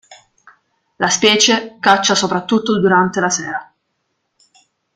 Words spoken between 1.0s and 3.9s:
specie caccia soprattutto durante la sera.